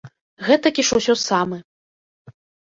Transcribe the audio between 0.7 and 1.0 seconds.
ж